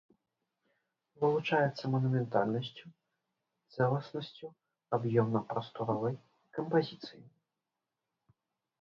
[1.23, 2.87] Вылучаецца манументальнасцю,
[3.75, 4.47] цэласнасцю
[4.99, 6.15] аб'ёмна-прасторавай
[6.59, 7.23] кампазіцыі.